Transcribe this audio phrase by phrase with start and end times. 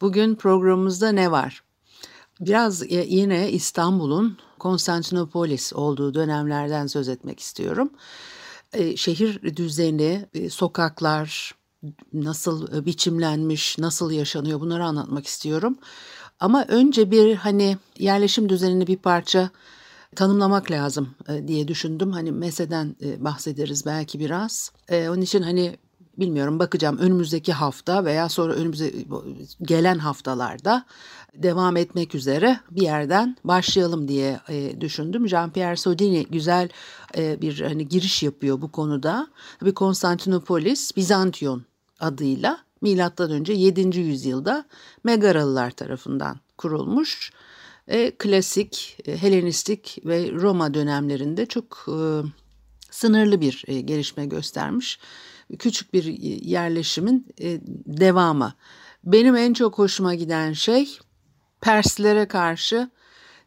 [0.00, 1.62] Bugün programımızda ne var?
[2.40, 7.90] Biraz yine İstanbul'un Konstantinopolis olduğu dönemlerden söz etmek istiyorum.
[8.72, 11.58] E, şehir düzeni, e, sokaklar
[12.12, 15.78] nasıl e, biçimlenmiş, nasıl yaşanıyor bunları anlatmak istiyorum.
[16.40, 19.50] Ama önce bir hani yerleşim düzenini bir parça
[20.16, 21.14] tanımlamak lazım
[21.46, 22.12] diye düşündüm.
[22.12, 24.72] Hani meseden bahsederiz belki biraz.
[24.90, 25.76] Onun için hani
[26.18, 28.92] bilmiyorum bakacağım önümüzdeki hafta veya sonra önümüze
[29.62, 30.84] gelen haftalarda
[31.34, 35.26] devam etmek üzere bir yerden başlayalım diye e, düşündüm.
[35.26, 36.68] Jean-Pierre Sodini güzel
[37.16, 39.28] e, bir hani giriş yapıyor bu konuda.
[39.62, 41.62] Bir Konstantinopolis Bizantiyon
[42.00, 43.98] adıyla milattan önce 7.
[43.98, 44.64] yüzyılda
[45.04, 47.32] Megaralılar tarafından kurulmuş.
[47.88, 51.98] E, klasik e, Helenistik ve Roma dönemlerinde çok e,
[52.90, 54.98] sınırlı bir e, gelişme göstermiş.
[55.58, 56.04] Küçük bir
[56.44, 58.54] yerleşimin e, devamı.
[59.04, 60.98] Benim en çok hoşuma giden şey
[61.60, 62.90] Perslere karşı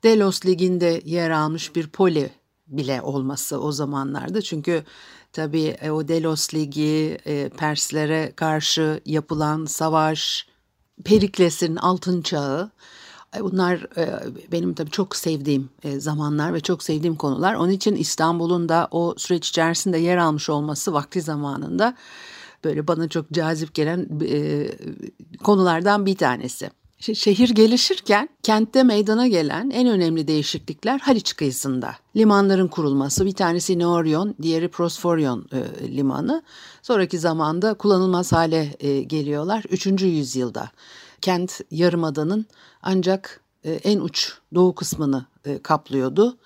[0.03, 2.31] Delos Ligi'nde yer almış bir poli
[2.67, 4.41] bile olması o zamanlarda.
[4.41, 4.83] Çünkü
[5.33, 10.47] tabii e, o Delos Ligi, e, Perslere karşı yapılan savaş,
[11.05, 12.71] Perikles'in altın çağı,
[13.37, 13.85] e, bunlar
[14.51, 17.53] benim tabii çok sevdiğim zamanlar ve çok sevdiğim konular.
[17.53, 21.95] Onun için İstanbul'un da o süreç içerisinde yer almış olması vakti zamanında
[22.63, 24.07] böyle bana çok cazip gelen
[25.43, 26.80] konulardan bir tanesi.
[27.01, 31.95] Şehir gelişirken kentte meydana gelen en önemli değişiklikler Haliç kıyısında.
[32.15, 36.43] Limanların kurulması, bir tanesi Neorion, diğeri Prosforion e, limanı.
[36.81, 39.63] Sonraki zamanda kullanılmaz hale e, geliyorlar.
[39.69, 40.69] Üçüncü yüzyılda
[41.21, 42.45] kent yarımadanın
[42.81, 46.37] ancak e, en uç doğu kısmını e, kaplıyordu.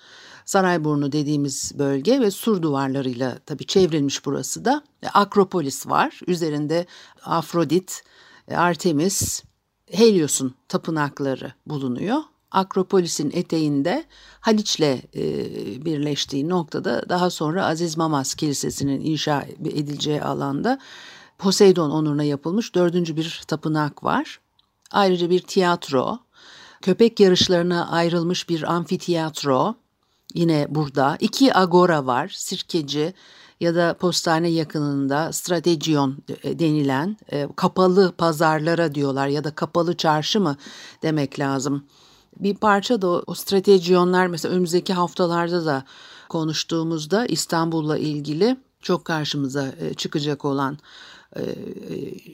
[0.44, 4.82] Sarayburnu dediğimiz bölge ve sur duvarlarıyla tabii çevrilmiş burası da.
[5.02, 6.20] E, Akropolis var.
[6.26, 6.86] Üzerinde
[7.24, 8.02] Afrodit,
[8.48, 9.42] e, Artemis,
[9.92, 12.22] Helios'un tapınakları bulunuyor.
[12.50, 14.04] Akropolis'in eteğinde
[14.40, 15.24] Haliç'le e,
[15.84, 20.78] birleştiği noktada daha sonra Aziz Mamas Kilisesi'nin inşa edileceği alanda
[21.38, 24.40] Poseidon onuruna yapılmış dördüncü bir tapınak var.
[24.90, 26.18] Ayrıca bir tiyatro,
[26.82, 29.74] köpek yarışlarına ayrılmış bir amfiteyatro
[30.34, 31.16] yine burada.
[31.20, 33.14] İki agora var, sirkeci,
[33.60, 40.40] ya da postane yakınında stratejiyon e, denilen e, kapalı pazarlara diyorlar ya da kapalı çarşı
[40.40, 40.56] mı
[41.02, 41.84] demek lazım.
[42.36, 45.84] Bir parça da o, o stratejiyonlar mesela önümüzdeki haftalarda da
[46.28, 50.78] konuştuğumuzda İstanbul'la ilgili çok karşımıza e, çıkacak olan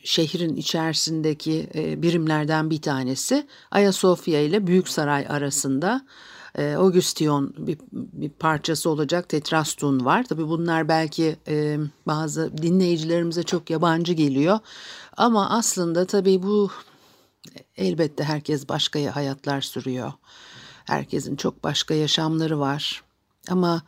[0.04, 1.70] şehrin içerisindeki
[2.02, 6.06] birimlerden bir tanesi Ayasofya ile Büyük Saray arasında
[6.58, 10.24] e, Augustion bir, bir parçası olacak Tetrastun var.
[10.24, 14.58] Tabii bunlar belki e, bazı dinleyicilerimize çok yabancı geliyor.
[15.16, 16.70] Ama aslında tabii bu
[17.76, 20.12] elbette herkes başka hayatlar sürüyor.
[20.84, 23.02] Herkesin çok başka yaşamları var.
[23.48, 23.82] Ama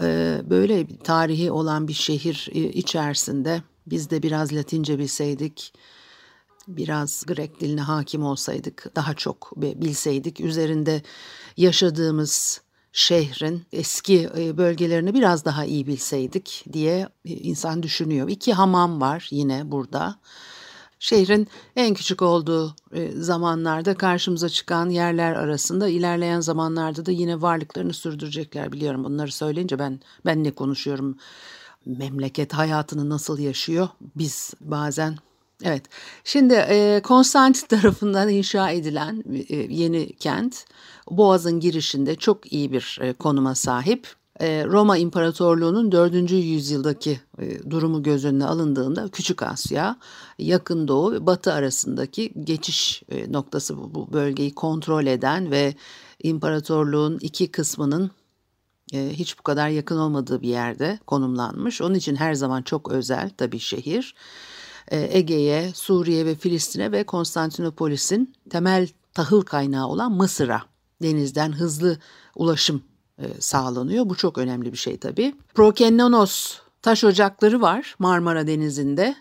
[0.00, 5.72] e, böyle tarihi olan bir şehir e, içerisinde biz de biraz Latince bilseydik
[6.68, 11.02] biraz Grek diline hakim olsaydık, daha çok bilseydik, üzerinde
[11.56, 12.60] yaşadığımız
[12.92, 18.28] şehrin eski e, bölgelerini biraz daha iyi bilseydik diye e, insan düşünüyor.
[18.28, 20.18] İki hamam var yine burada.
[20.98, 27.94] Şehrin en küçük olduğu e, zamanlarda karşımıza çıkan yerler arasında ilerleyen zamanlarda da yine varlıklarını
[27.94, 29.04] sürdürecekler biliyorum.
[29.04, 31.18] Bunları söyleyince ben ben ne konuşuyorum?
[31.86, 33.88] Memleket hayatını nasıl yaşıyor?
[34.16, 35.18] Biz bazen
[35.64, 35.82] Evet,
[36.24, 40.64] şimdi e, Konstantin tarafından inşa edilen e, yeni kent
[41.10, 44.08] Boğaz'ın girişinde çok iyi bir e, konuma sahip.
[44.40, 46.30] E, Roma İmparatorluğu'nun 4.
[46.30, 49.96] yüzyıldaki e, durumu göz önüne alındığında Küçük Asya,
[50.38, 55.74] Yakın Doğu ve Batı arasındaki geçiş e, noktası bu, bu bölgeyi kontrol eden ve
[56.22, 58.10] imparatorluğun iki kısmının
[58.92, 61.80] e, hiç bu kadar yakın olmadığı bir yerde konumlanmış.
[61.80, 64.14] Onun için her zaman çok özel tabii şehir.
[64.88, 70.62] E, Ege'ye, Suriye ve Filistin'e ve Konstantinopolis'in temel tahıl kaynağı olan Mısır'a
[71.02, 71.98] denizden hızlı
[72.36, 72.82] ulaşım
[73.18, 74.08] e, sağlanıyor.
[74.08, 75.34] Bu çok önemli bir şey tabii.
[75.54, 79.14] Prokennonos taş ocakları var Marmara Denizi'nde.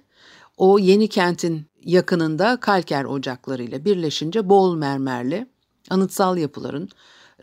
[0.57, 5.47] O yeni kentin yakınında kalker ocaklarıyla birleşince bol mermerli
[5.89, 6.89] anıtsal yapıların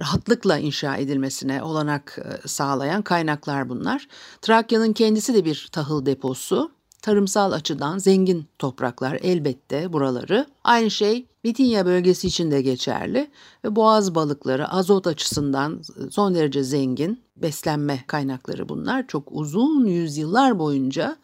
[0.00, 4.08] rahatlıkla inşa edilmesine olanak e, sağlayan kaynaklar bunlar.
[4.42, 6.77] Trakya'nın kendisi de bir tahıl deposu.
[7.02, 10.46] Tarımsal açıdan zengin topraklar elbette buraları.
[10.64, 13.30] Aynı şey Bitinya bölgesi için de geçerli
[13.64, 19.06] ve boğaz balıkları azot açısından son derece zengin beslenme kaynakları bunlar.
[19.06, 21.16] Çok uzun yüzyıllar boyunca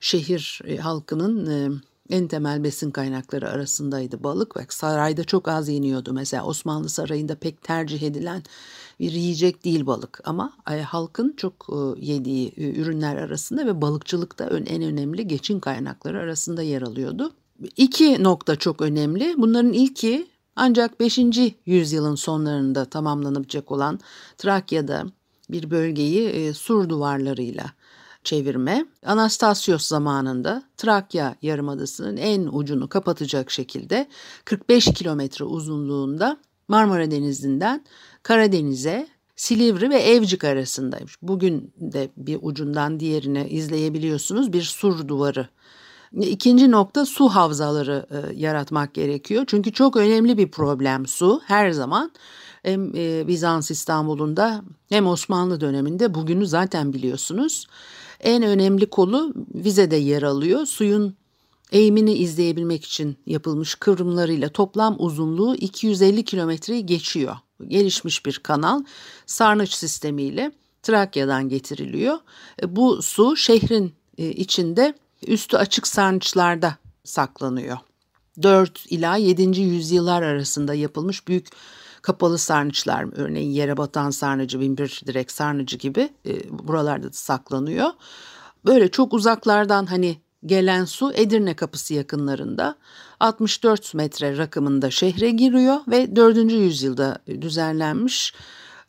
[0.00, 1.80] şehir e, halkının e,
[2.10, 6.12] en temel besin kaynakları arasındaydı balık ve sarayda çok az yeniyordu.
[6.12, 8.42] Mesela Osmanlı Sarayı'nda pek tercih edilen
[9.00, 14.38] bir yiyecek değil balık ama e, halkın çok e, yediği e, ürünler arasında ve balıkçılık
[14.38, 17.32] da en önemli geçin kaynakları arasında yer alıyordu.
[17.76, 19.34] İki nokta çok önemli.
[19.36, 21.18] Bunların ilki ancak 5.
[21.66, 24.00] yüzyılın sonlarında tamamlanabilecek olan
[24.38, 25.06] Trakya'da
[25.50, 27.64] bir bölgeyi sur duvarlarıyla
[28.24, 34.08] çevirme Anastasios zamanında Trakya Yarımadası'nın en ucunu kapatacak şekilde
[34.44, 36.36] 45 kilometre uzunluğunda
[36.68, 37.84] Marmara Denizi'nden
[38.22, 41.16] Karadeniz'e Silivri ve Evcik arasındaymış.
[41.22, 45.48] Bugün de bir ucundan diğerine izleyebiliyorsunuz bir sur duvarı.
[46.12, 49.44] İkinci nokta su havzaları e, yaratmak gerekiyor.
[49.46, 52.12] Çünkü çok önemli bir problem su her zaman.
[52.62, 57.66] Hem e, Bizans İstanbul'unda hem Osmanlı döneminde bugünü zaten biliyorsunuz.
[58.20, 60.66] En önemli kolu vizede yer alıyor.
[60.66, 61.16] Suyun
[61.72, 67.36] eğimini izleyebilmek için yapılmış kıvrımlarıyla toplam uzunluğu 250 kilometreyi geçiyor.
[67.68, 68.84] Gelişmiş bir kanal
[69.26, 70.52] sarnıç sistemiyle
[70.82, 72.18] Trakya'dan getiriliyor.
[72.62, 74.94] E, bu su şehrin e, içinde
[75.26, 77.78] üstü açık sarnıçlarda saklanıyor.
[78.42, 79.60] 4 ila 7.
[79.60, 81.46] yüzyıllar arasında yapılmış büyük
[82.02, 87.90] kapalı sarnıçlar örneğin yere batan sarnıcı, binbir direk sarnıcı gibi e, buralarda da saklanıyor.
[88.64, 90.16] Böyle çok uzaklardan hani
[90.46, 92.76] gelen su Edirne kapısı yakınlarında
[93.20, 96.52] 64 metre rakımında şehre giriyor ve 4.
[96.52, 98.34] yüzyılda düzenlenmiş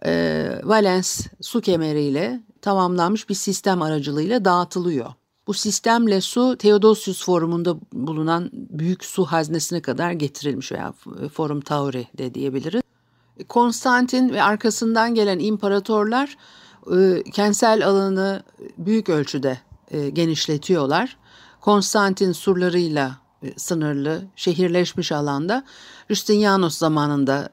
[0.05, 5.13] e, Valens su kemeriyle tamamlanmış bir sistem aracılığıyla dağıtılıyor.
[5.47, 10.93] Bu sistemle su Theodosius Forum'unda bulunan büyük su haznesine kadar getirilmiş veya
[11.33, 12.81] Forum Tauri de diyebiliriz.
[13.49, 16.37] Konstantin ve arkasından gelen imparatorlar
[16.97, 18.43] e, kentsel alanı
[18.77, 19.57] büyük ölçüde
[19.91, 21.17] e, genişletiyorlar.
[21.61, 25.63] Konstantin surlarıyla e, sınırlı, şehirleşmiş alanda
[26.09, 27.49] Justinianus zamanında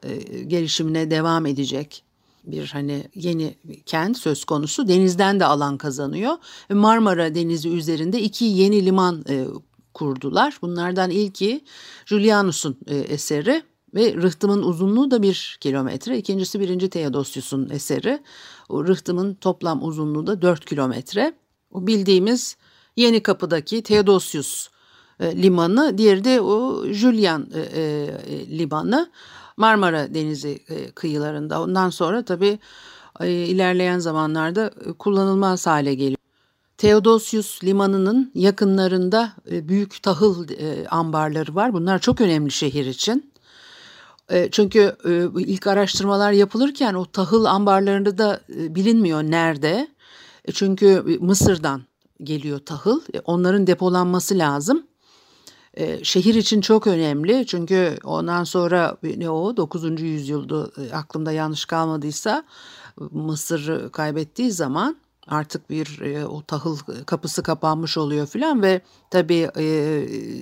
[0.47, 2.03] gelişimine devam edecek
[2.43, 3.55] bir hani yeni
[3.85, 4.87] kent söz konusu.
[4.87, 6.37] Denizden de alan kazanıyor.
[6.69, 9.25] Marmara Denizi üzerinde iki yeni liman
[9.93, 10.57] kurdular.
[10.61, 11.63] Bunlardan ilki
[12.05, 13.63] Julianus'un eseri
[13.95, 16.17] ve rıhtımın uzunluğu da bir kilometre.
[16.17, 18.19] İkincisi birinci Theodosius'un eseri.
[18.69, 21.33] O rıhtımın toplam uzunluğu da dört kilometre.
[21.71, 22.57] O bildiğimiz
[22.95, 24.69] Yeni Kapı'daki Theodosius
[25.19, 29.09] e, limanı, diğeri de o Julian e, e, limanı
[29.57, 30.59] Marmara Denizi
[30.95, 31.61] kıyılarında.
[31.61, 32.59] Ondan sonra tabii
[33.25, 36.17] ilerleyen zamanlarda kullanılmaz hale geliyor.
[36.77, 40.47] Theodosius limanının yakınlarında büyük tahıl
[40.89, 41.73] ambarları var.
[41.73, 43.31] Bunlar çok önemli şehir için.
[44.29, 49.87] E, çünkü e, ilk araştırmalar yapılırken o tahıl ambarlarında da e, bilinmiyor nerede.
[50.53, 51.81] Çünkü Mısır'dan
[52.23, 53.01] geliyor tahıl.
[53.25, 54.83] Onların depolanması lazım.
[56.03, 60.01] Şehir için çok önemli çünkü ondan sonra ne o 9.
[60.01, 62.43] yüzyılda aklımda yanlış kalmadıysa
[63.11, 64.95] Mısır kaybettiği zaman
[65.27, 68.81] artık bir o tahıl kapısı kapanmış oluyor filan ve
[69.11, 69.49] tabii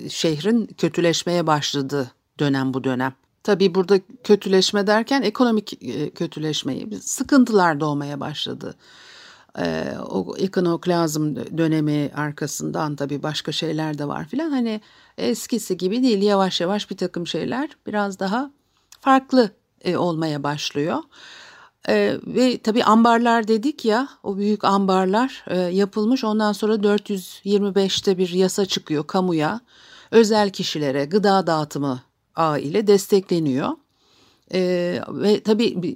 [0.10, 3.14] şehrin kötüleşmeye başladığı dönem bu dönem.
[3.48, 8.76] Tabii burada kötüleşme derken ekonomik e, kötüleşmeyi, sıkıntılar doğmaya başladı.
[9.60, 14.52] Ee, o ikonoklazm dönemi arkasından tabii başka şeyler de var filan.
[14.52, 14.82] Hani
[15.18, 18.52] eskisi gibi değil yavaş yavaş bir takım şeyler biraz daha
[19.02, 19.52] farklı
[19.82, 20.98] e, olmaya başlıyor.
[21.90, 28.30] Ee, ve tabii ambarlar dedik ya o büyük ambarlar e, yapılmış ondan sonra 425'te bir
[28.30, 29.62] yasa çıkıyor kamuya
[30.12, 32.07] özel kişilere gıda dağıtımı
[32.38, 33.70] ağı ile destekleniyor.
[34.54, 35.96] Ee, ve tabii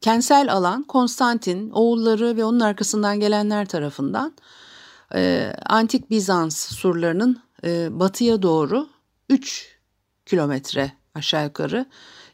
[0.00, 4.34] kentsel alan Konstantin, oğulları ve onun arkasından gelenler tarafından
[5.14, 8.88] e, antik Bizans surlarının e, batıya doğru
[9.28, 9.78] 3
[10.26, 11.86] kilometre aşağı yukarı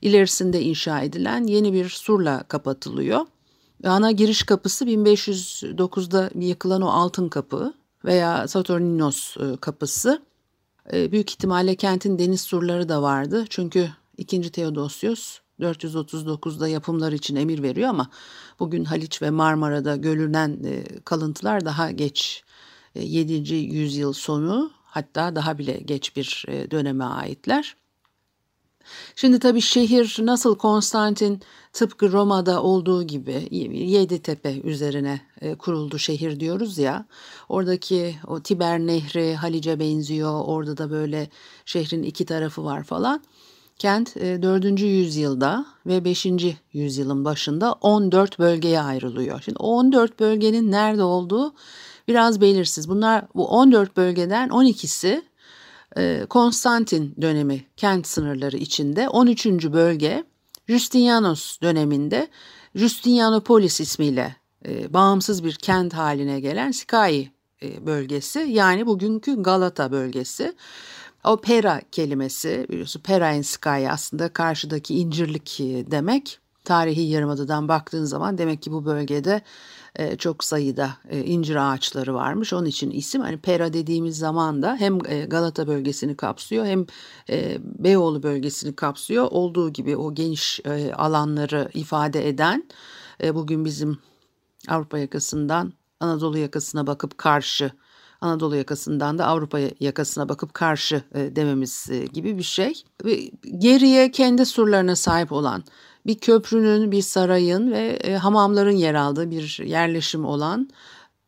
[0.02, 3.26] ilerisinde inşa edilen yeni bir surla kapatılıyor.
[3.84, 10.22] Ana giriş kapısı 1509'da yıkılan o altın kapı veya Saturninos e, kapısı.
[10.92, 13.44] E, büyük ihtimalle kentin deniz surları da vardı.
[13.50, 14.52] Çünkü 2.
[14.52, 18.10] Theodosius 439'da yapımlar için emir veriyor ama
[18.60, 22.44] bugün Haliç ve Marmara'da görülen e, kalıntılar daha geç
[22.94, 23.54] 7.
[23.54, 27.76] yüzyıl sonu hatta daha bile geç bir döneme aitler.
[29.16, 31.40] Şimdi tabii şehir nasıl Konstantin
[31.72, 37.06] tıpkı Roma'da olduğu gibi yedi tepe üzerine e, kuruldu şehir diyoruz ya.
[37.48, 40.40] Oradaki o Tiber Nehri Halice benziyor.
[40.44, 41.28] Orada da böyle
[41.64, 43.22] şehrin iki tarafı var falan.
[43.78, 44.64] Kent 4.
[44.64, 46.26] E, yüzyılda ve 5.
[46.72, 49.42] yüzyılın başında 14 bölgeye ayrılıyor.
[49.42, 51.54] Şimdi 14 bölgenin nerede olduğu
[52.08, 52.88] biraz belirsiz.
[52.88, 55.22] Bunlar bu 14 bölgeden 12'si e,
[56.28, 59.46] Konstantin dönemi kent sınırları içinde 13.
[59.46, 60.24] bölge
[60.68, 62.28] Justinianus döneminde
[62.74, 67.30] Justinianopolis ismiyle e, bağımsız bir kent haline gelen Sikai
[67.62, 70.54] e, bölgesi yani bugünkü Galata bölgesi.
[71.24, 75.58] O pera kelimesi biliyorsun pera in sky aslında karşıdaki incirlik
[75.90, 76.38] demek.
[76.64, 79.42] Tarihi yarımadadan baktığın zaman demek ki bu bölgede
[79.96, 82.52] e, çok sayıda e, incir ağaçları varmış.
[82.52, 86.86] Onun için isim hani Pera dediğimiz zaman da hem e, Galata bölgesini kapsıyor hem
[87.30, 89.28] e, Beyoğlu bölgesini kapsıyor.
[89.30, 90.60] Olduğu gibi o geniş
[90.96, 92.64] alanları ifade eden
[93.34, 93.98] bugün bizim
[94.68, 97.70] Avrupa yakasından Anadolu yakasına bakıp karşı
[98.20, 102.84] Anadolu yakasından da Avrupa yakasına bakıp karşı dememiz gibi bir şey.
[103.58, 105.64] Geriye kendi surlarına sahip olan
[106.06, 110.68] bir köprünün, bir sarayın ve e, hamamların yer aldığı bir yerleşim olan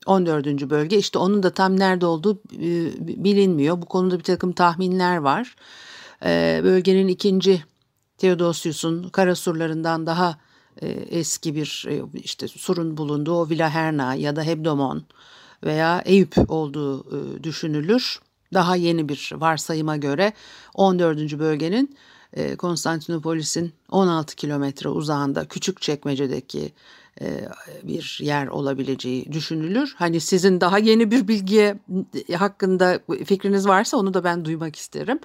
[0.06, 0.46] 14.
[0.46, 0.98] bölge.
[0.98, 2.40] İşte onun da tam nerede olduğu
[3.00, 3.82] bilinmiyor.
[3.82, 5.56] Bu konuda bir takım tahminler var.
[6.64, 7.64] Bölgenin ikinci
[8.18, 10.38] Theodosius'un kara surlarından daha
[11.10, 15.04] eski bir işte surun bulunduğu o Villa Herna ya da Hebdomon
[15.64, 18.20] veya Eyüp olduğu e, düşünülür.
[18.54, 20.32] Daha yeni bir varsayıma göre
[20.74, 21.38] 14.
[21.38, 22.13] bölgenin e,
[22.58, 26.72] Konstantinopolis'in 16 kilometre uzağında küçük çekmecedeki
[27.20, 27.48] e,
[27.82, 29.94] bir yer olabileceği düşünülür.
[29.96, 31.78] Hani sizin daha yeni bir bilgiye
[32.36, 35.18] hakkında fikriniz varsa onu da ben duymak isterim.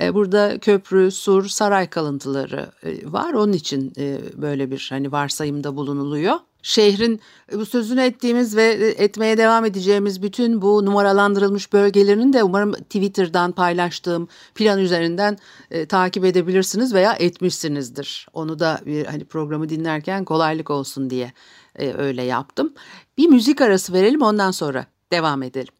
[0.00, 2.72] Burada köprü, sur, saray kalıntıları
[3.04, 3.32] var.
[3.32, 3.92] Onun için
[4.36, 10.62] böyle bir hani varsayımda bulunuluyor şehrin e, sözünü ettiğimiz ve e, etmeye devam edeceğimiz bütün
[10.62, 15.38] bu numaralandırılmış bölgelerini de umarım Twitter'dan paylaştığım plan üzerinden
[15.70, 18.26] e, takip edebilirsiniz veya etmişsinizdir.
[18.32, 21.32] Onu da bir hani programı dinlerken kolaylık olsun diye
[21.78, 22.74] e, öyle yaptım.
[23.18, 25.74] Bir müzik arası verelim ondan sonra devam edelim.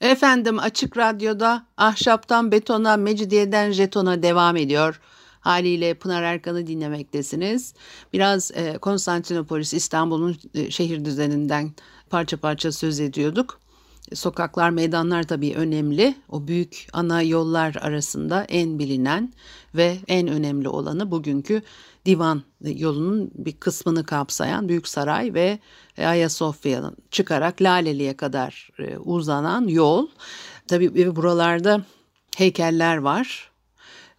[0.00, 5.00] Efendim Açık Radyo'da ahşaptan betona, mecidiyeden jetona devam ediyor.
[5.42, 7.74] Haliyle Pınar Erkan'ı dinlemektesiniz.
[8.12, 11.70] Biraz e, Konstantinopolis İstanbul'un e, şehir düzeninden
[12.10, 13.60] parça parça söz ediyorduk.
[14.14, 16.14] Sokaklar, meydanlar tabii önemli.
[16.28, 19.32] O büyük ana yollar arasında en bilinen
[19.74, 21.62] ve en önemli olanı bugünkü
[22.06, 25.58] divan yolunun bir kısmını kapsayan Büyük Saray ve
[25.98, 30.06] Ayasofya'nın çıkarak Laleli'ye kadar e, uzanan yol.
[30.68, 31.84] Tabii buralarda
[32.36, 33.51] heykeller var.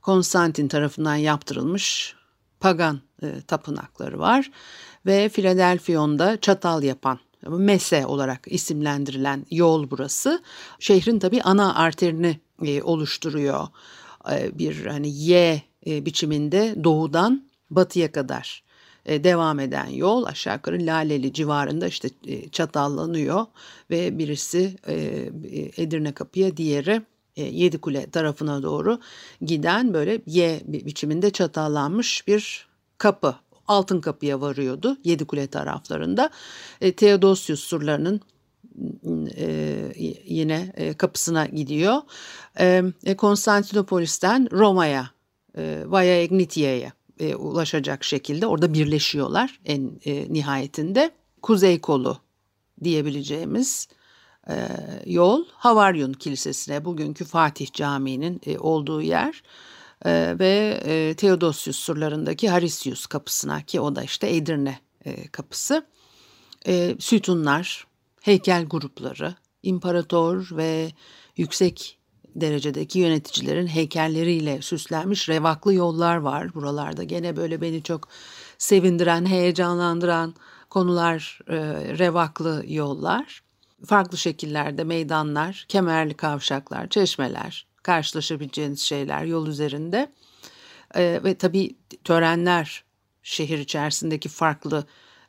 [0.04, 2.16] Konstantin tarafından yaptırılmış
[2.60, 4.52] pagan e, tapınakları var
[5.06, 10.44] ve Philadelphion'da çatal yapan Mese olarak isimlendirilen yol burası.
[10.80, 13.68] Şehrin tabi ana arterini e, oluşturuyor.
[14.32, 18.64] E, bir hani Y e, biçiminde doğudan batıya kadar
[19.06, 23.46] e, devam eden yol aşağı yukarı Laleli civarında işte e, çatallanıyor
[23.90, 24.96] ve birisi e,
[25.78, 27.02] Edirne Kapı'ya diğeri
[27.36, 29.00] e, Yedikule tarafına doğru
[29.42, 33.36] giden böyle Y biçiminde çatallanmış bir kapı.
[33.68, 36.30] Altın kapıya varıyordu Yedikule taraflarında.
[36.82, 38.22] E, Theodosius surlarının
[39.38, 39.94] e,
[40.26, 42.02] yine e, kapısına gidiyor.
[43.18, 45.10] Konstantinopolis'ten Roma'ya,
[45.58, 46.94] e, Via Egnitia'ya
[47.38, 49.92] ulaşacak şekilde orada birleşiyorlar en
[50.30, 51.12] nihayetinde.
[51.42, 52.18] Kuzey kolu
[52.84, 53.88] diyebileceğimiz
[54.50, 54.68] e,
[55.06, 59.44] yol Havaryun Kilisesi'ne bugünkü Fatih Camii'nin e, olduğu yer
[60.06, 65.86] e, ve e, Theodosius surlarındaki Harisius kapısına ki o da işte Edirne e, kapısı.
[66.68, 67.88] E, sütunlar,
[68.22, 70.92] heykel grupları, imparator ve
[71.38, 71.98] yüksek
[72.36, 77.04] derecedeki yöneticilerin heykelleriyle süslenmiş revaklı yollar var buralarda.
[77.04, 78.08] Gene böyle beni çok
[78.58, 80.36] sevindiren, heyecanlandıran
[80.70, 81.58] konular, e,
[81.98, 83.43] revaklı yollar
[83.86, 90.12] farklı şekillerde meydanlar, kemerli kavşaklar, çeşmeler, karşılaşabileceğiniz şeyler yol üzerinde.
[90.96, 92.84] Ee, ve tabii törenler
[93.24, 94.86] şehir içerisindeki farklı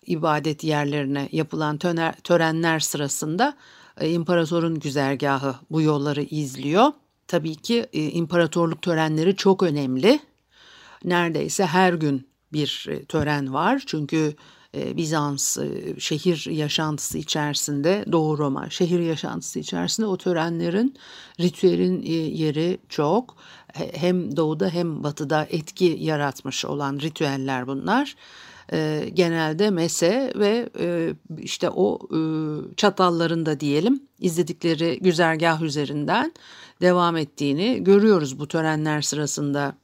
[0.06, 1.78] ibadet yerlerine yapılan
[2.24, 3.56] törenler sırasında
[4.00, 6.92] e, imparatorun güzergahı bu yolları izliyor.
[7.28, 10.20] tabii ki e, imparatorluk törenleri çok önemli.
[11.04, 13.82] Neredeyse her gün bir e, tören var.
[13.86, 14.32] Çünkü e,
[14.96, 20.96] Bizans e, şehir yaşantısı içerisinde Doğu Roma şehir yaşantısı içerisinde o törenlerin
[21.40, 23.36] ritüelin e, yeri çok
[23.74, 28.16] hem doğuda hem batıda etki yaratmış olan ritüeller bunlar.
[29.14, 30.68] Genelde mese ve
[31.38, 31.98] işte o
[32.76, 36.32] çatallarında diyelim izledikleri güzergah üzerinden
[36.80, 39.74] devam ettiğini görüyoruz bu törenler sırasında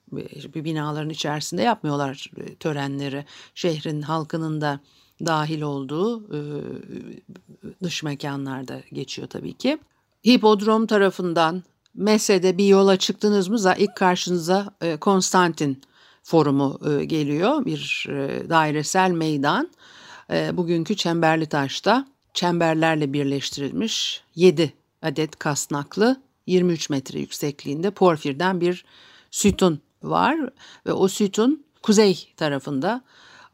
[0.55, 3.25] bir binaların içerisinde yapmıyorlar e, törenleri.
[3.55, 4.81] Şehrin halkının da
[5.27, 6.41] dahil olduğu e,
[7.83, 9.79] dış mekanlarda geçiyor tabii ki.
[10.27, 11.63] Hipodrom tarafından
[11.95, 15.83] Mese'de bir yola çıktınız mı ilk karşınıza e, Konstantin
[16.31, 17.65] Forumu geliyor.
[17.65, 18.07] Bir
[18.49, 19.71] dairesel meydan.
[20.53, 24.73] Bugünkü Çemberli Taş'ta çemberlerle birleştirilmiş 7
[25.03, 28.85] adet kasnaklı 23 metre yüksekliğinde porfirden bir
[29.31, 30.37] sütun var
[30.87, 33.03] ve o sütun kuzey tarafında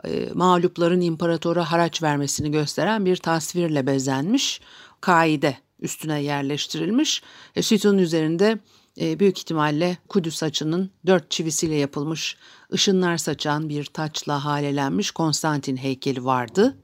[0.04, 4.60] e, mağlupların imparatora haraç vermesini gösteren bir tasvirle bezenmiş
[5.00, 7.22] kaide üstüne yerleştirilmiş.
[7.56, 8.58] E, sütunun üzerinde e,
[8.96, 12.36] büyük ihtimalle Kudüs açının dört çivisiyle yapılmış
[12.72, 16.76] ışınlar saçan bir taçla halelenmiş Konstantin heykeli vardı.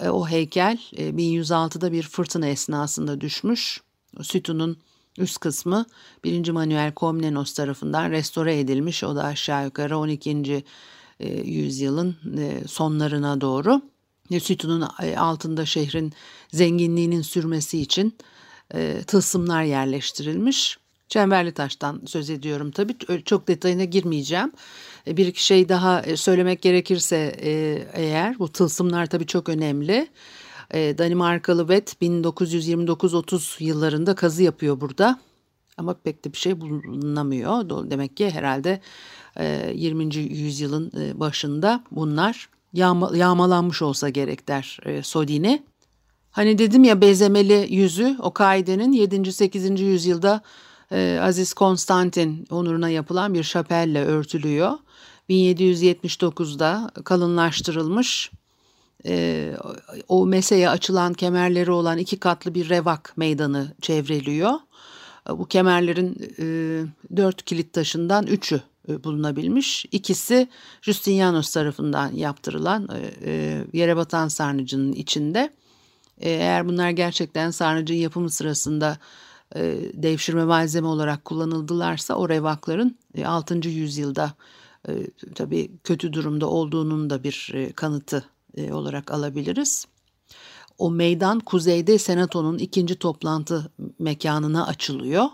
[0.00, 3.80] E, o heykel e, 1106'da bir fırtına esnasında düşmüş.
[4.22, 4.78] Sütunun
[5.18, 5.86] Üst kısmı
[6.24, 6.48] 1.
[6.48, 9.04] Manuel Komnenos tarafından restore edilmiş.
[9.04, 10.64] O da aşağı yukarı 12.
[11.20, 13.82] E, yüzyılın e, sonlarına doğru.
[14.40, 16.12] Sütunun e, altında şehrin
[16.52, 18.14] zenginliğinin sürmesi için
[19.06, 20.78] tılsımlar yerleştirilmiş.
[21.08, 22.96] Çemberli taştan söz ediyorum tabii.
[23.24, 24.52] Çok detayına girmeyeceğim.
[25.06, 27.16] Bir iki şey daha söylemek gerekirse
[27.92, 30.08] eğer bu tılsımlar tabii çok önemli.
[30.70, 35.18] E, Danimarkalı Vet 1929-30 yıllarında kazı yapıyor burada.
[35.76, 37.90] Ama pek de bir şey bulunamıyor.
[37.90, 38.80] Demek ki herhalde
[39.74, 40.16] 20.
[40.16, 45.62] E, yüzyılın e, başında bunlar yağma, yağmalanmış olsa gerek der Sodini.
[46.30, 49.32] Hani dedim ya bezemeli yüzü o kaidenin 7.
[49.32, 49.80] 8.
[49.80, 50.42] yüzyılda
[51.20, 54.72] Aziz Konstantin onuruna yapılan bir şapelle örtülüyor.
[55.30, 58.30] 1779'da kalınlaştırılmış
[59.06, 59.52] e,
[60.08, 64.52] o meseye açılan kemerleri olan iki katlı bir revak meydanı çevreliyor.
[65.30, 66.46] Bu kemerlerin e,
[67.16, 69.86] dört kilit taşından üçü e, bulunabilmiş.
[69.92, 70.48] İkisi
[70.82, 75.52] Justinianus tarafından yaptırılan e, e, yere batan sarnıcının içinde.
[76.20, 79.25] E, eğer bunlar gerçekten sarnıcın yapımı sırasında e,
[79.94, 83.68] devşirme malzeme olarak kullanıldılarsa o revakların e, 6.
[83.68, 84.34] yüzyılda
[84.88, 84.92] e,
[85.34, 88.24] tabii kötü durumda olduğunun da bir e, kanıtı
[88.56, 89.86] e, olarak alabiliriz.
[90.78, 95.26] O meydan kuzeyde senatonun ikinci toplantı mekanına açılıyor.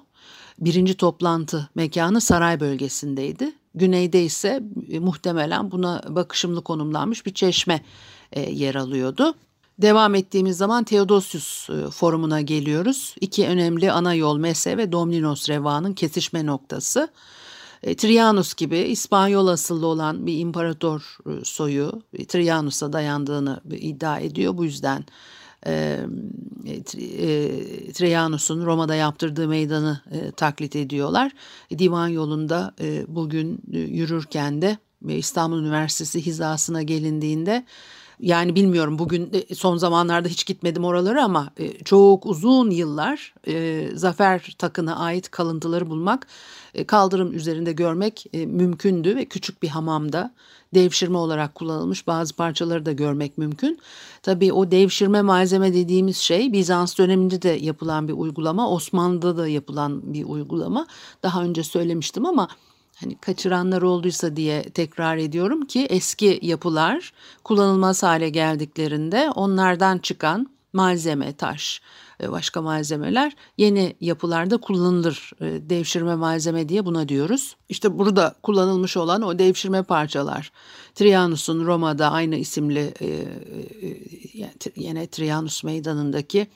[0.59, 3.53] Birinci toplantı mekanı saray bölgesindeydi.
[3.75, 7.85] Güneyde ise e, muhtemelen buna bakışımlı konumlanmış bir çeşme
[8.33, 9.35] e, yer alıyordu.
[9.83, 13.15] Devam ettiğimiz zaman Theodosius forumuna geliyoruz.
[13.21, 17.09] İki önemli ana yol Mese ve Domninos Reva'nın kesişme noktası.
[17.83, 24.57] E, Trianus gibi İspanyol asıllı olan bir imparator e, soyu e, Trianus'a dayandığını iddia ediyor.
[24.57, 25.05] Bu yüzden
[25.67, 26.01] e,
[27.95, 30.01] Trianus'un Roma'da yaptırdığı meydanı
[30.37, 31.33] taklit ediyorlar.
[31.79, 32.75] Divan yolunda
[33.09, 37.65] bugün yürürken de İstanbul Üniversitesi hizasına gelindiğinde
[38.23, 41.51] yani bilmiyorum bugün son zamanlarda hiç gitmedim oraları ama
[41.85, 43.35] çok uzun yıllar
[43.95, 46.27] Zafer Takı'na ait kalıntıları bulmak
[46.75, 50.35] e, kaldırım üzerinde görmek e, mümkündü ve küçük bir hamamda
[50.75, 53.79] devşirme olarak kullanılmış bazı parçaları da görmek mümkün.
[54.23, 60.15] Tabii o devşirme malzeme dediğimiz şey Bizans döneminde de yapılan bir uygulama, Osmanlı'da da yapılan
[60.15, 60.87] bir uygulama.
[61.23, 62.49] Daha önce söylemiştim ama
[63.01, 67.13] hani kaçıranlar olduysa diye tekrar ediyorum ki eski yapılar
[67.45, 71.81] kullanılmaz hale geldiklerinde onlardan çıkan malzeme, taş,
[72.29, 75.33] başka malzemeler yeni yapılarda kullanılır.
[75.41, 77.57] E, devşirme malzeme diye buna diyoruz.
[77.69, 80.53] İşte burada kullanılmış olan o devşirme parçalar.
[80.95, 86.47] Trianus'un Roma'da aynı isimli e, e, yine Trianus meydanındaki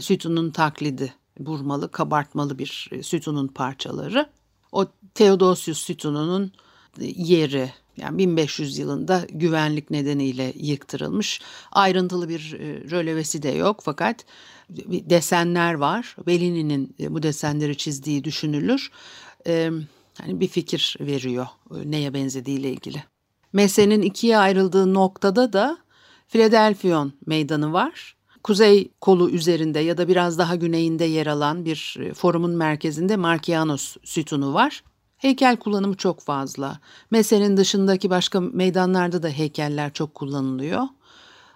[0.00, 1.14] sütunun taklidi.
[1.38, 4.26] Burmalı, kabartmalı bir sütunun parçaları.
[4.74, 6.52] O Theodosius sütununun
[7.00, 11.40] yeri yani 1500 yılında güvenlik nedeniyle yıktırılmış.
[11.72, 12.52] Ayrıntılı bir
[12.90, 14.24] rölevesi de yok fakat
[14.88, 16.16] desenler var.
[16.26, 18.90] Bellini'nin e, bu desenleri çizdiği düşünülür.
[19.46, 19.70] Ee,
[20.20, 23.04] hani bir fikir veriyor e, neye benzediğiyle ilgili.
[23.52, 25.78] Mese'nin ikiye ayrıldığı noktada da
[26.28, 28.16] Philadelphion meydanı var.
[28.44, 33.96] Kuzey kolu üzerinde ya da biraz daha güneyinde yer alan bir e, forumun merkezinde Markianos
[34.04, 34.82] sütunu var.
[35.16, 36.78] Heykel kullanımı çok fazla.
[37.10, 40.82] Mesenin dışındaki başka meydanlarda da heykeller çok kullanılıyor.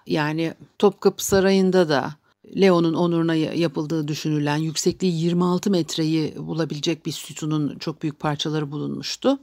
[0.06, 2.14] Yani Topkapı Sarayı'nda da
[2.60, 9.38] Leo'nun onuruna yapıldığı düşünülen yüksekliği 26 metreyi bulabilecek bir sütunun çok büyük parçaları bulunmuştu.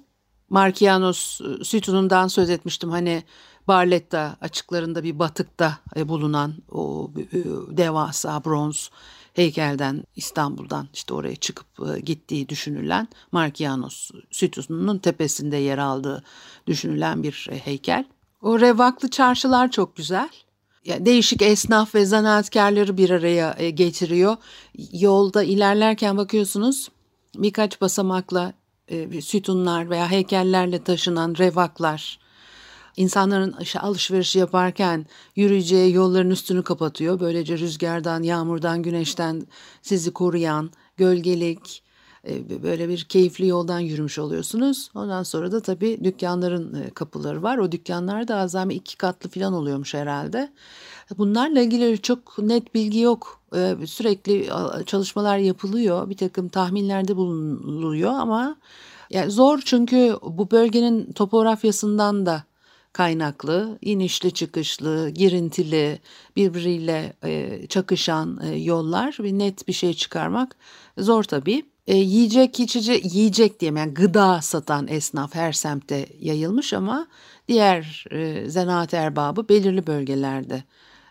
[0.49, 2.89] Markianos e, sütunundan söz etmiştim.
[2.89, 3.23] Hani
[3.67, 7.37] Barletta açıklarında bir batıkta e, bulunan o e,
[7.77, 8.89] devasa bronz
[9.33, 11.67] heykelden İstanbul'dan işte oraya çıkıp
[12.05, 16.23] gittiği düşünülen Markianos sütununun tepesinde yer aldığı
[16.67, 18.05] düşünülen bir heykel.
[18.41, 20.29] O revaklı çarşılar çok güzel
[20.85, 24.37] yani değişik esnaf ve zanaatkarları bir araya e, getiriyor.
[24.93, 26.89] Yolda ilerlerken bakıyorsunuz
[27.35, 28.53] birkaç basamakla
[28.87, 32.19] e, sütunlar veya heykellerle taşınan revaklar
[32.97, 35.05] insanların alışveriş yaparken
[35.35, 37.19] yürüyeceği yolların üstünü kapatıyor.
[37.19, 39.47] Böylece rüzgardan, yağmurdan, güneşten
[39.81, 41.83] sizi koruyan gölgelik,
[42.27, 44.89] e, böyle bir keyifli yoldan yürümüş oluyorsunuz.
[44.95, 47.57] Ondan sonra da tabii dükkanların e, kapıları var.
[47.57, 50.51] O dükkanlar da azami iki katlı falan oluyormuş herhalde.
[51.17, 53.41] Bunlarla ilgili çok net bilgi yok.
[53.55, 54.49] E, sürekli
[54.85, 56.09] çalışmalar yapılıyor.
[56.09, 58.55] Bir takım tahminlerde bulunuluyor ama
[59.09, 62.43] yani zor çünkü bu bölgenin topografyasından da
[62.95, 65.99] kaynaklı, inişli çıkışlı, girintili,
[66.35, 67.13] birbiriyle
[67.67, 70.55] çakışan yollar ve net bir şey çıkarmak
[70.97, 71.65] zor tabii.
[71.87, 77.07] E, yiyecek içecek yiyecek diye yani gıda satan esnaf her semtte yayılmış ama
[77.47, 80.63] diğer e, zanaat erbabı belirli bölgelerde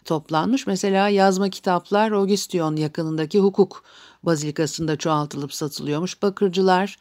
[0.05, 0.67] toplanmış.
[0.67, 3.85] Mesela yazma kitaplar Augustion yakınındaki hukuk
[4.23, 6.23] bazilikasında çoğaltılıp satılıyormuş.
[6.23, 6.97] Bakırcılar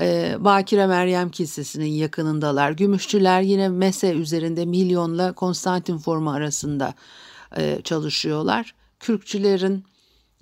[0.00, 2.70] e, Bakire Meryem Kilisesi'nin yakınındalar.
[2.70, 6.94] Gümüşçüler yine Mese üzerinde milyonla Konstantin formu arasında
[7.56, 8.74] e, çalışıyorlar.
[9.00, 9.84] Kürkçülerin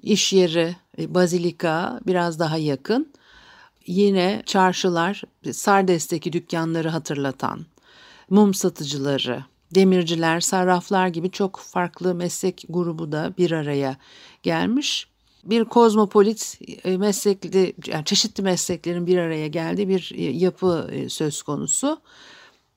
[0.02, 3.12] iş yeri e, bazilika biraz daha yakın.
[3.86, 7.66] Yine çarşılar Sardes'teki dükkanları hatırlatan,
[8.30, 13.96] mum satıcıları, demirciler, sarraflar gibi çok farklı meslek grubu da bir araya
[14.42, 15.08] gelmiş.
[15.44, 22.00] Bir kozmopolit e, meslekli, yani çeşitli mesleklerin bir araya geldiği bir e, yapı söz konusu.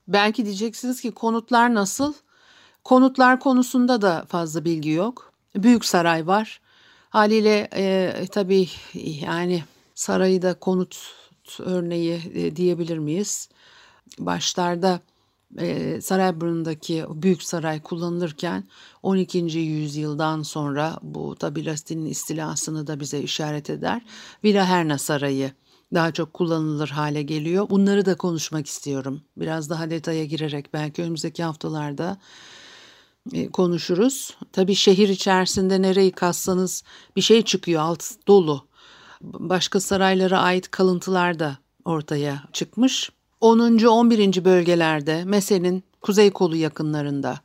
[0.08, 2.13] Belki diyeceksiniz ki konutlar nasıl?
[2.84, 5.34] Konutlar konusunda da fazla bilgi yok.
[5.56, 6.62] Büyük saray var.
[7.10, 8.69] Haliyle e, tabii
[9.21, 9.63] yani
[9.95, 11.13] sarayı da konut
[11.60, 13.50] örneği e, diyebilir miyiz?
[14.19, 15.00] Başlarda
[15.58, 18.64] e, Sarayburnu'ndaki büyük saray kullanılırken
[19.04, 19.38] 12.
[19.60, 24.02] yüzyıldan sonra bu tabi Latin'in istilasını da bize işaret eder.
[24.44, 25.52] Villa Herna Sarayı
[25.94, 27.70] daha çok kullanılır hale geliyor.
[27.70, 29.22] Bunları da konuşmak istiyorum.
[29.38, 32.18] Biraz daha detaya girerek belki önümüzdeki haftalarda
[33.34, 34.38] e, konuşuruz.
[34.52, 36.84] Tabii şehir içerisinde nereyi kassanız
[37.16, 38.68] bir şey çıkıyor alt dolu.
[39.24, 43.12] Başka saraylara ait kalıntılar da ortaya çıkmış.
[43.42, 43.86] 10.
[43.86, 44.46] 11.
[44.46, 47.40] bölgelerde Mese'nin kuzey kolu yakınlarında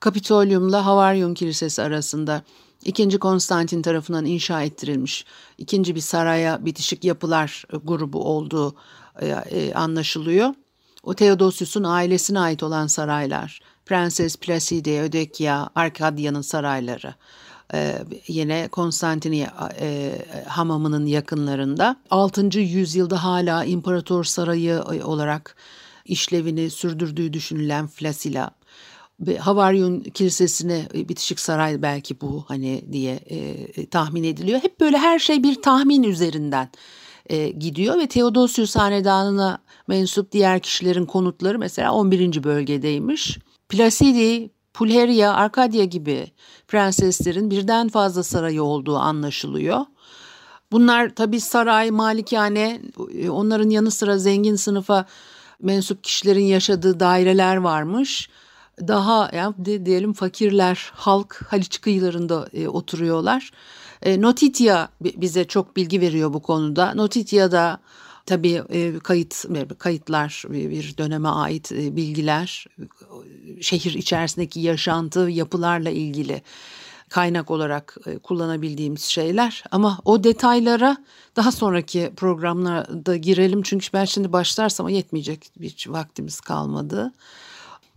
[0.00, 2.42] Kapitolyum'la Havaryum Kilisesi arasında
[2.84, 5.24] ikinci Konstantin tarafından inşa ettirilmiş
[5.58, 8.74] ikinci bir saraya bitişik yapılar grubu olduğu
[9.22, 10.54] e, anlaşılıyor.
[11.02, 17.14] O Theodosius'un ailesine ait olan saraylar Prenses Placide, Ödekya, Arkadya'nın sarayları.
[17.74, 19.48] Ee, yine Konstantiniye
[19.80, 21.96] e, hamamının yakınlarında.
[22.10, 22.58] 6.
[22.58, 25.56] yüzyılda hala imparator sarayı e, olarak
[26.04, 28.50] işlevini sürdürdüğü düşünülen Flasila.
[29.38, 34.62] Havaryun Kilisesi'ne e, bitişik saray belki bu hani diye e, tahmin ediliyor.
[34.62, 36.68] Hep böyle her şey bir tahmin üzerinden
[37.26, 39.58] e, gidiyor ve Theodosius hanedanına
[39.88, 42.44] mensup diğer kişilerin konutları mesela 11.
[42.44, 43.38] bölgedeymiş.
[43.68, 46.26] Placidi, Pulheria, Arkadia gibi
[46.68, 49.80] prenseslerin birden fazla sarayı olduğu anlaşılıyor.
[50.72, 52.80] Bunlar tabi saray, malikane,
[53.30, 55.06] onların yanı sıra zengin sınıfa
[55.62, 58.28] mensup kişilerin yaşadığı daireler varmış.
[58.88, 63.50] Daha yani diyelim fakirler, halk Haliç kıyılarında e, oturuyorlar.
[64.02, 66.94] E, Notitia bize çok bilgi veriyor bu konuda.
[66.94, 67.78] Notitia'da
[68.26, 69.44] Tabii e, kayıt
[69.78, 72.66] kayıtlar bir döneme ait e, bilgiler,
[73.60, 76.42] şehir içerisindeki yaşantı, yapılarla ilgili
[77.08, 79.64] kaynak olarak e, kullanabildiğimiz şeyler.
[79.70, 80.96] Ama o detaylara
[81.36, 87.12] daha sonraki programlarda girelim çünkü ben şimdi başlarsam yetmeyecek hiç vaktimiz kalmadı.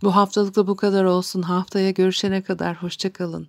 [0.02, 1.42] Bu haftalık da bu kadar olsun.
[1.42, 3.48] Haftaya görüşene kadar hoşçakalın.